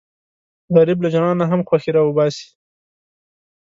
[0.75, 2.47] غریب له ژړا نه هم خوښي راوباسي